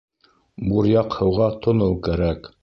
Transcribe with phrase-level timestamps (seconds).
[0.69, 2.51] Буръяҡ һыуға тоноу кәрәк.